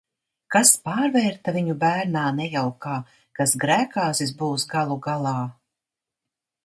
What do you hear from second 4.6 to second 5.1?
galu